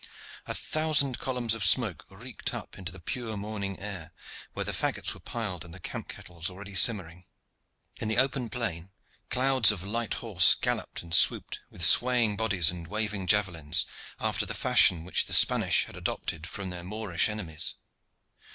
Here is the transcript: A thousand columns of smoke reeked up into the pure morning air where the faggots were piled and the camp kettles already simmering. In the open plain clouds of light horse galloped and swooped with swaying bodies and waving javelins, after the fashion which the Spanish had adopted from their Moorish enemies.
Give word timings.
A 0.47 0.55
thousand 0.55 1.19
columns 1.19 1.53
of 1.53 1.63
smoke 1.63 2.05
reeked 2.09 2.55
up 2.55 2.75
into 2.75 2.91
the 2.91 2.99
pure 2.99 3.37
morning 3.37 3.79
air 3.79 4.13
where 4.53 4.65
the 4.65 4.71
faggots 4.73 5.13
were 5.13 5.19
piled 5.19 5.63
and 5.63 5.75
the 5.75 5.79
camp 5.79 6.07
kettles 6.07 6.49
already 6.49 6.73
simmering. 6.73 7.27
In 7.97 8.07
the 8.07 8.17
open 8.17 8.49
plain 8.49 8.89
clouds 9.29 9.71
of 9.71 9.83
light 9.83 10.15
horse 10.15 10.55
galloped 10.55 11.03
and 11.03 11.13
swooped 11.13 11.59
with 11.69 11.85
swaying 11.85 12.35
bodies 12.35 12.71
and 12.71 12.87
waving 12.87 13.27
javelins, 13.27 13.85
after 14.19 14.43
the 14.43 14.55
fashion 14.55 15.03
which 15.03 15.25
the 15.25 15.33
Spanish 15.33 15.85
had 15.85 15.95
adopted 15.95 16.47
from 16.47 16.71
their 16.71 16.83
Moorish 16.83 17.29
enemies. 17.29 17.75